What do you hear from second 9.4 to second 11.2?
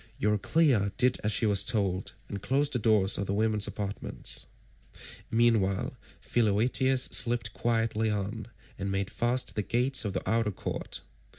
the gates of the outer court.